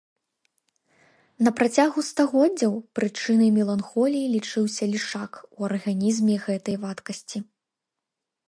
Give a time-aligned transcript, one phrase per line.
[1.47, 7.37] На працягу стагоддзяў прычынай меланхоліі лічыўся лішак у арганізме гэтай вадкасці.